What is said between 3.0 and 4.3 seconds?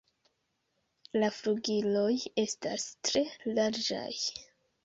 tre larĝaj.